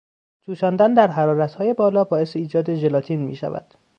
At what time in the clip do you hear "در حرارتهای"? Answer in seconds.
0.93-1.73